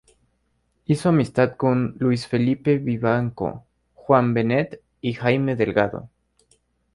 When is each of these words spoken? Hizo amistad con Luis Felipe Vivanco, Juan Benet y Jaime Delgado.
Hizo 0.87 1.09
amistad 1.09 1.55
con 1.57 1.93
Luis 1.99 2.25
Felipe 2.25 2.79
Vivanco, 2.79 3.67
Juan 3.93 4.33
Benet 4.33 4.81
y 4.99 5.13
Jaime 5.13 5.55
Delgado. 5.55 6.09